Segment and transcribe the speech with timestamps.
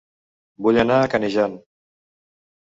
[0.67, 1.55] Vull anar a Canejan